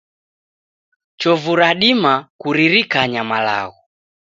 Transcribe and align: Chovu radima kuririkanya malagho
Chovu 1.19 1.51
radima 1.61 2.13
kuririkanya 2.39 3.21
malagho 3.31 3.81